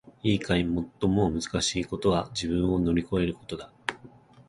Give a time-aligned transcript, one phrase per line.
[0.23, 0.61] いいかい！
[0.61, 0.67] 最
[1.11, 3.69] もむずかしいことは自分を乗り越えることだ！